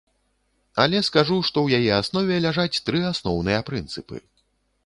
Але 0.83 1.01
скажу, 1.09 1.37
што 1.49 1.57
ў 1.65 1.69
яе 1.81 1.91
аснове 2.05 2.39
ляжаць 2.47 2.81
тры 2.89 3.03
асноўныя 3.13 3.59
прынцыпы. 3.69 4.17